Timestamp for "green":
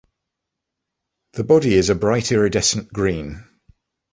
2.91-3.45